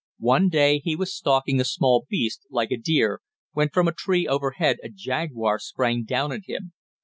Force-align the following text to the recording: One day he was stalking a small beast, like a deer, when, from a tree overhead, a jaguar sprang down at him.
One 0.23 0.49
day 0.49 0.79
he 0.79 0.95
was 0.95 1.15
stalking 1.15 1.59
a 1.59 1.63
small 1.63 2.07
beast, 2.09 2.47
like 2.49 2.71
a 2.71 2.75
deer, 2.77 3.21
when, 3.51 3.69
from 3.69 3.87
a 3.87 3.91
tree 3.93 4.27
overhead, 4.27 4.77
a 4.83 4.89
jaguar 4.89 5.59
sprang 5.59 6.05
down 6.05 6.31
at 6.31 6.45
him. 6.47 6.73